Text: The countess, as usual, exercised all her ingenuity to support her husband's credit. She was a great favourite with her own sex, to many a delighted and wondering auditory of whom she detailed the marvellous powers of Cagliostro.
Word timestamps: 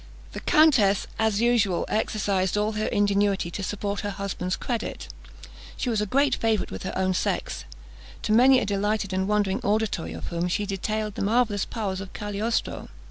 The 0.31 0.39
countess, 0.39 1.05
as 1.19 1.41
usual, 1.41 1.85
exercised 1.87 2.57
all 2.57 2.71
her 2.71 2.87
ingenuity 2.87 3.51
to 3.51 3.61
support 3.61 3.99
her 3.99 4.09
husband's 4.09 4.55
credit. 4.55 5.09
She 5.77 5.91
was 5.91 6.01
a 6.01 6.07
great 6.07 6.33
favourite 6.33 6.71
with 6.71 6.81
her 6.81 6.97
own 6.97 7.13
sex, 7.13 7.65
to 8.23 8.31
many 8.31 8.59
a 8.59 8.65
delighted 8.65 9.13
and 9.13 9.27
wondering 9.27 9.59
auditory 9.61 10.13
of 10.13 10.29
whom 10.29 10.47
she 10.47 10.65
detailed 10.65 11.13
the 11.13 11.21
marvellous 11.21 11.65
powers 11.65 12.01
of 12.01 12.13
Cagliostro. 12.13 12.89